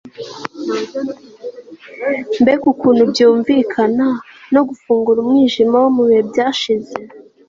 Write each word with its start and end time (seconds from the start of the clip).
mbega 2.41 2.65
ukuntu 2.73 3.03
byunvikana 3.11 4.07
no 4.53 4.61
gufungura 4.67 5.17
umwijima 5.21 5.75
wo 5.83 5.89
mu 5.95 6.03
bihe 6.07 6.21
byashize 6.29 6.95